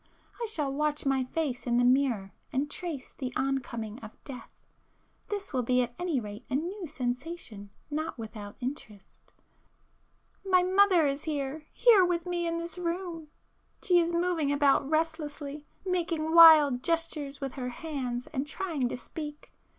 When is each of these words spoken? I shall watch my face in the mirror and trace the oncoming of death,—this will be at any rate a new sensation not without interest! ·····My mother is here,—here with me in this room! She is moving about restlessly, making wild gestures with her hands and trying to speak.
I 0.41 0.47
shall 0.47 0.73
watch 0.73 1.05
my 1.05 1.23
face 1.25 1.67
in 1.67 1.77
the 1.77 1.83
mirror 1.83 2.33
and 2.51 2.71
trace 2.71 3.13
the 3.13 3.31
oncoming 3.35 3.99
of 3.99 4.17
death,—this 4.23 5.53
will 5.53 5.61
be 5.61 5.83
at 5.83 5.93
any 5.99 6.19
rate 6.19 6.43
a 6.49 6.55
new 6.55 6.87
sensation 6.87 7.69
not 8.07 8.17
without 8.17 8.55
interest! 8.59 9.31
·····My 10.51 10.63
mother 10.63 11.05
is 11.05 11.25
here,—here 11.25 12.03
with 12.03 12.25
me 12.25 12.47
in 12.47 12.57
this 12.57 12.79
room! 12.79 13.27
She 13.83 13.99
is 13.99 14.11
moving 14.11 14.51
about 14.51 14.89
restlessly, 14.89 15.67
making 15.85 16.33
wild 16.33 16.81
gestures 16.81 17.39
with 17.39 17.53
her 17.53 17.69
hands 17.69 18.25
and 18.33 18.47
trying 18.47 18.89
to 18.89 18.97
speak. 18.97 19.51